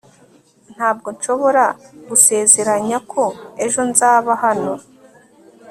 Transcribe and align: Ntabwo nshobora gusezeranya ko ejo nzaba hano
Ntabwo 0.75 1.07
nshobora 1.15 1.65
gusezeranya 2.09 2.97
ko 3.11 3.23
ejo 3.65 3.81
nzaba 3.91 4.31
hano 4.43 4.73